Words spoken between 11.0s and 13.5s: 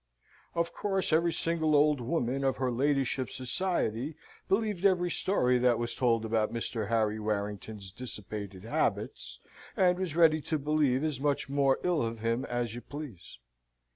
as much more ill of him as you please.